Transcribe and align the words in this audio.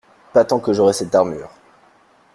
Pas 0.33 0.45
tant 0.45 0.59
que 0.59 0.73
j'aurai 0.73 0.93
cette 0.93 1.13
armure. 1.13 1.51